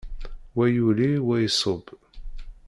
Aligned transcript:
Wa 0.55 0.65
yuli, 0.75 1.09
wa 1.27 1.35
iṣubb. 1.47 1.85